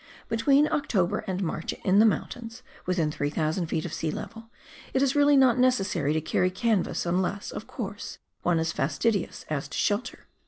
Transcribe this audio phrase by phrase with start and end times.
[0.29, 3.85] Between October and March in the mountains, within 3,000 ft.
[3.85, 4.49] of sea level,
[4.95, 9.67] it is really not necessary to carry canvas, unless, of course, one is fastidious as
[9.67, 10.25] to shelter.